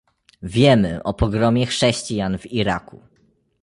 Wiemy 0.43 1.03
o 1.03 1.13
pogromie 1.13 1.65
chrześcijan 1.65 2.37
w 2.37 2.51
Iraku 2.51 3.01